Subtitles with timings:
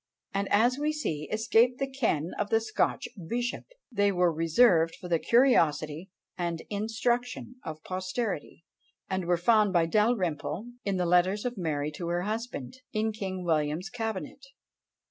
[0.33, 3.65] and as we see, escaped the ken of the Scotch bishop!
[3.91, 8.65] They were reserved for the curiosity and instruction of posterity;
[9.11, 13.43] and were found by Dalrymple, in the letters of Mary to her husband, in King
[13.45, 14.43] William's cabinet.